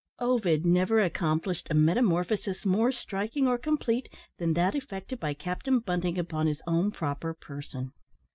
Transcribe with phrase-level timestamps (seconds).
[0.17, 6.17] Ovid never accomplished a metamorphosis more striking or complete than that effected by Captain Bunting
[6.17, 7.93] upon his own proper person.